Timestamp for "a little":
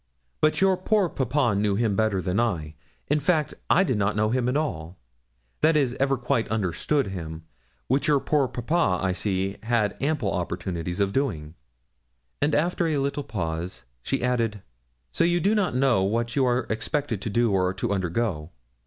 12.87-13.23